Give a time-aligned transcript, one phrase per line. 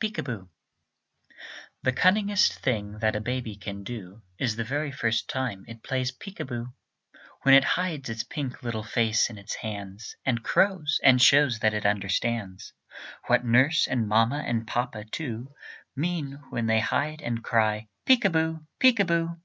[0.00, 0.50] PEEK A BOO
[1.84, 6.10] The cunningest thing that a baby can do Is the very first time it plays
[6.10, 6.72] peek a boo;
[7.42, 11.74] When it hides its pink little face in its hands, And crows, and shows that
[11.74, 12.72] it understands
[13.28, 15.52] What nurse, and mamma and papa, too,
[15.94, 19.38] Mean when they hide and cry, "Peek a boo, peek a boo."